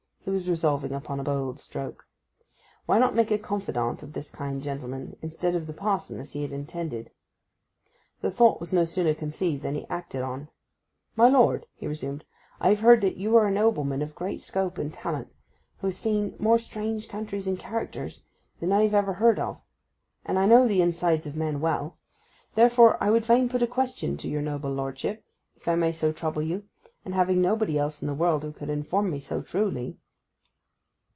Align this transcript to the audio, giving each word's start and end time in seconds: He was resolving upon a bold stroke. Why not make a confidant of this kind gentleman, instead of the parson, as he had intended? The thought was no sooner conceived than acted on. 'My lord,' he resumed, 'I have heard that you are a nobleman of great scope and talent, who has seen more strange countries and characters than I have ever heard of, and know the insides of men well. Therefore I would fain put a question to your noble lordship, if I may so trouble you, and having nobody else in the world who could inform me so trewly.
He 0.23 0.29
was 0.29 0.47
resolving 0.47 0.91
upon 0.93 1.19
a 1.19 1.23
bold 1.23 1.59
stroke. 1.59 2.05
Why 2.85 2.99
not 2.99 3.15
make 3.15 3.31
a 3.31 3.39
confidant 3.39 4.03
of 4.03 4.13
this 4.13 4.29
kind 4.29 4.61
gentleman, 4.61 5.17
instead 5.23 5.55
of 5.55 5.65
the 5.65 5.73
parson, 5.73 6.19
as 6.19 6.33
he 6.33 6.43
had 6.43 6.51
intended? 6.51 7.09
The 8.21 8.29
thought 8.29 8.59
was 8.59 8.71
no 8.71 8.85
sooner 8.85 9.15
conceived 9.15 9.63
than 9.63 9.83
acted 9.89 10.21
on. 10.21 10.49
'My 11.15 11.27
lord,' 11.27 11.65
he 11.73 11.87
resumed, 11.87 12.23
'I 12.59 12.69
have 12.69 12.79
heard 12.81 13.01
that 13.01 13.17
you 13.17 13.35
are 13.35 13.47
a 13.47 13.51
nobleman 13.51 14.03
of 14.03 14.13
great 14.13 14.41
scope 14.41 14.77
and 14.77 14.93
talent, 14.93 15.33
who 15.79 15.87
has 15.87 15.97
seen 15.97 16.35
more 16.37 16.59
strange 16.59 17.09
countries 17.09 17.47
and 17.47 17.57
characters 17.57 18.23
than 18.59 18.71
I 18.71 18.83
have 18.83 18.93
ever 18.93 19.13
heard 19.13 19.39
of, 19.39 19.59
and 20.23 20.37
know 20.49 20.67
the 20.67 20.83
insides 20.83 21.25
of 21.25 21.35
men 21.35 21.59
well. 21.61 21.97
Therefore 22.53 22.95
I 23.03 23.09
would 23.09 23.25
fain 23.25 23.49
put 23.49 23.63
a 23.63 23.67
question 23.67 24.17
to 24.17 24.29
your 24.29 24.43
noble 24.43 24.71
lordship, 24.71 25.25
if 25.55 25.67
I 25.67 25.73
may 25.73 25.91
so 25.91 26.11
trouble 26.11 26.43
you, 26.43 26.65
and 27.03 27.15
having 27.15 27.41
nobody 27.41 27.79
else 27.79 28.01
in 28.03 28.07
the 28.07 28.13
world 28.13 28.43
who 28.43 28.53
could 28.53 28.69
inform 28.69 29.09
me 29.09 29.19
so 29.19 29.41
trewly. 29.41 29.97